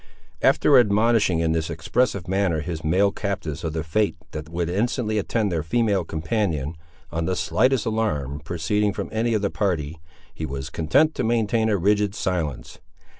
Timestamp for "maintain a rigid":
11.23-12.15